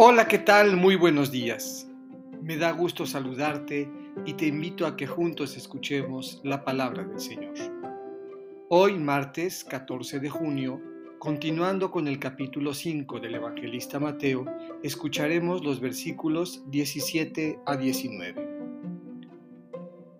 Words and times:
Hola, 0.00 0.28
¿qué 0.28 0.38
tal? 0.38 0.76
Muy 0.76 0.94
buenos 0.94 1.32
días. 1.32 1.90
Me 2.40 2.56
da 2.56 2.70
gusto 2.70 3.04
saludarte 3.04 3.90
y 4.24 4.34
te 4.34 4.46
invito 4.46 4.86
a 4.86 4.96
que 4.96 5.08
juntos 5.08 5.56
escuchemos 5.56 6.40
la 6.44 6.64
palabra 6.64 7.02
del 7.02 7.18
Señor. 7.18 7.52
Hoy, 8.68 8.96
martes 8.96 9.64
14 9.64 10.20
de 10.20 10.30
junio, 10.30 10.80
continuando 11.18 11.90
con 11.90 12.06
el 12.06 12.20
capítulo 12.20 12.74
5 12.74 13.18
del 13.18 13.34
evangelista 13.34 13.98
Mateo, 13.98 14.44
escucharemos 14.84 15.64
los 15.64 15.80
versículos 15.80 16.62
17 16.70 17.58
a 17.66 17.76
19. 17.76 18.48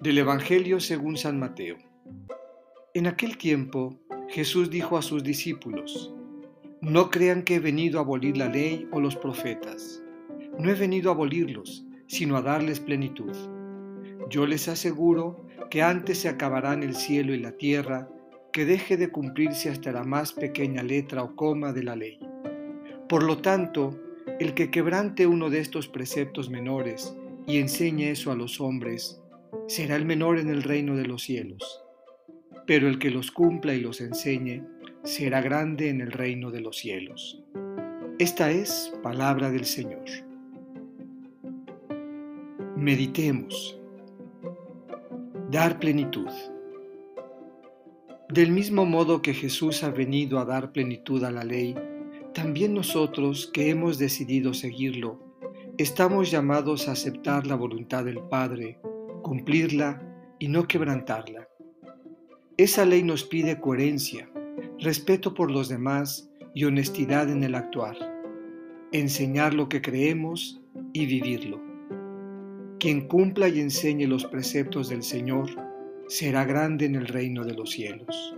Del 0.01 0.19
Evangelio 0.19 0.81
según 0.81 1.17
San 1.17 1.39
Mateo. 1.39 1.77
En 2.95 3.07
aquel 3.07 3.39
tiempo, 3.39 3.97
Jesús 4.29 4.71
dijo 4.71 4.99
a 4.99 5.03
sus 5.03 5.23
discípulos, 5.23 6.13
no 6.81 7.11
crean 7.11 7.43
que 7.43 7.57
he 7.57 7.61
venido 7.61 7.99
a 7.99 8.03
abolir 8.03 8.37
la 8.37 8.49
ley 8.49 8.89
o 8.93 9.01
los 9.01 9.17
profetas. 9.17 10.03
No 10.59 10.71
he 10.71 10.75
venido 10.75 11.11
a 11.11 11.15
abolirlos, 11.15 11.85
sino 12.07 12.37
a 12.37 12.43
darles 12.43 12.81
plenitud. 12.81 13.37
Yo 14.31 14.47
les 14.47 14.69
aseguro 14.69 15.47
que 15.71 15.83
antes 15.83 16.19
se 16.19 16.29
acabarán 16.29 16.83
el 16.83 16.95
cielo 16.95 17.35
y 17.35 17.39
la 17.39 17.53
tierra 17.53 18.09
que 18.53 18.65
deje 18.65 18.97
de 18.97 19.09
cumplirse 19.09 19.71
hasta 19.71 19.93
la 19.93 20.05
más 20.05 20.33
pequeña 20.33 20.83
letra 20.83 21.23
o 21.23 21.35
coma 21.35 21.73
de 21.73 21.83
la 21.83 21.97
ley. 21.97 22.19
Por 23.09 23.23
lo 23.23 23.39
tanto, 23.39 23.99
el 24.39 24.55
que 24.55 24.71
quebrante 24.71 25.27
uno 25.27 25.51
de 25.51 25.61
estos 25.61 25.89
preceptos 25.89 26.49
menores 26.49 27.17
y 27.47 27.59
enseñe 27.59 28.11
eso 28.11 28.31
a 28.31 28.37
los 28.37 28.61
hombres, 28.61 29.21
será 29.67 29.97
el 29.97 30.05
menor 30.05 30.39
en 30.39 30.49
el 30.49 30.63
reino 30.63 30.97
de 30.97 31.07
los 31.07 31.23
cielos. 31.23 31.83
Pero 32.67 32.89
el 32.89 32.99
que 32.99 33.11
los 33.11 33.31
cumpla 33.31 33.75
y 33.75 33.81
los 33.81 34.01
enseñe, 34.01 34.63
será 35.05 35.41
grande 35.41 35.89
en 35.89 36.01
el 36.01 36.13
reino 36.13 36.51
de 36.51 36.61
los 36.61 36.77
cielos. 36.77 37.43
Esta 38.19 38.51
es 38.51 38.93
palabra 39.03 39.51
del 39.51 39.65
Señor. 39.65 40.05
Meditemos. 42.77 43.79
Dar 45.51 45.79
plenitud. 45.79 46.31
Del 48.29 48.51
mismo 48.51 48.85
modo 48.85 49.23
que 49.23 49.35
Jesús 49.35 49.83
ha 49.85 49.91
venido 49.91 50.39
a 50.39 50.45
dar 50.45 50.73
plenitud 50.73 51.25
a 51.25 51.31
la 51.31 51.45
ley, 51.45 51.75
también 52.35 52.75
nosotros 52.75 53.51
que 53.53 53.71
hemos 53.71 53.99
decidido 53.99 54.53
seguirlo, 54.53 55.19
estamos 55.79 56.31
llamados 56.31 56.89
a 56.89 56.93
aceptar 56.93 57.47
la 57.47 57.55
voluntad 57.55 58.05
del 58.05 58.21
Padre, 58.21 58.81
cumplirla 59.23 60.03
y 60.39 60.49
no 60.49 60.67
quebrantarla. 60.67 61.49
Esa 62.57 62.85
ley 62.85 63.03
nos 63.03 63.25
pide 63.25 63.61
coherencia, 63.61 64.31
respeto 64.81 65.35
por 65.35 65.51
los 65.51 65.69
demás 65.69 66.31
y 66.55 66.65
honestidad 66.65 67.31
en 67.31 67.43
el 67.43 67.55
actuar, 67.55 67.97
enseñar 68.93 69.55
lo 69.55 69.69
que 69.69 69.83
creemos 69.83 70.61
y 70.93 71.07
vivirlo. 71.07 71.61
Quien 72.79 73.09
cumpla 73.09 73.49
y 73.49 73.61
enseñe 73.61 74.07
los 74.07 74.25
preceptos 74.25 74.89
del 74.89 75.03
Señor 75.03 75.51
será 76.07 76.45
grande 76.45 76.87
en 76.87 76.95
el 76.95 77.09
reino 77.09 77.45
de 77.45 77.55
los 77.55 77.71
cielos. 77.71 78.37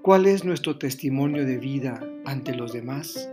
¿Cuál 0.00 0.26
es 0.26 0.44
nuestro 0.44 0.78
testimonio 0.78 1.44
de 1.44 1.58
vida 1.58 2.00
ante 2.24 2.54
los 2.54 2.72
demás? 2.72 3.30